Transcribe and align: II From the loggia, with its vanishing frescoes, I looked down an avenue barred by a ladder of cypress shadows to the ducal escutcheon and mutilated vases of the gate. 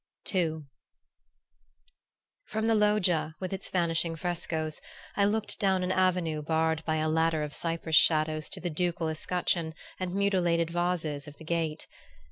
II 0.33 0.63
From 2.45 2.65
the 2.65 2.73
loggia, 2.73 3.35
with 3.39 3.53
its 3.53 3.69
vanishing 3.69 4.15
frescoes, 4.15 4.81
I 5.15 5.25
looked 5.25 5.59
down 5.59 5.83
an 5.83 5.91
avenue 5.91 6.41
barred 6.41 6.83
by 6.85 6.95
a 6.95 7.07
ladder 7.07 7.43
of 7.43 7.53
cypress 7.53 7.97
shadows 7.97 8.49
to 8.49 8.59
the 8.59 8.71
ducal 8.71 9.09
escutcheon 9.09 9.75
and 9.99 10.15
mutilated 10.15 10.71
vases 10.71 11.27
of 11.27 11.37
the 11.37 11.45
gate. 11.45 11.85